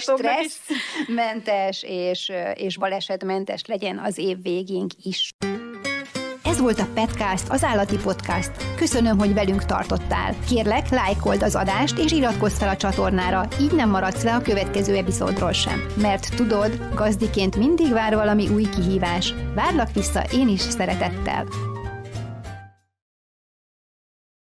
stresszmentes 0.00 1.82
és, 1.82 2.32
és 2.54 2.78
balesetmentes 2.78 3.66
legyen 3.66 3.98
az 3.98 4.18
év 4.18 4.42
végénk 4.42 4.92
is. 5.02 5.34
Volt 6.60 6.80
a 6.80 6.86
Petcast, 6.94 7.48
az 7.48 7.64
állati 7.64 7.96
podcast. 7.96 8.50
Köszönöm, 8.76 9.18
hogy 9.18 9.34
velünk 9.34 9.64
tartottál. 9.64 10.34
Kérlek, 10.48 10.88
lájkold 10.88 11.42
az 11.42 11.54
adást 11.54 11.98
és 11.98 12.12
iratkozz 12.12 12.58
fel 12.58 12.68
a 12.68 12.76
csatornára, 12.76 13.48
így 13.60 13.72
nem 13.72 13.90
maradsz 13.90 14.22
le 14.22 14.34
a 14.34 14.40
következő 14.40 14.96
epizódról 14.96 15.52
sem. 15.52 15.84
Mert 16.00 16.36
tudod, 16.36 16.88
gazdiként 16.94 17.56
mindig 17.56 17.92
vár 17.92 18.14
valami 18.14 18.48
új 18.48 18.68
kihívás. 18.68 19.34
Várlak 19.54 19.92
vissza 19.92 20.22
én 20.32 20.48
is 20.48 20.60
szeretettel. 20.60 21.69